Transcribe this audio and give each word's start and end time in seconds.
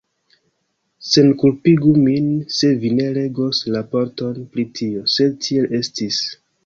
Senkulpigu 1.09 1.91
min 2.07 2.31
se 2.59 2.71
vi 2.85 2.91
ne 3.01 3.05
legos 3.19 3.59
raporton 3.77 4.41
pri 4.55 4.67
tio, 4.81 5.05
sed 5.17 5.41
tiel 5.49 5.69
estis. 5.83 6.19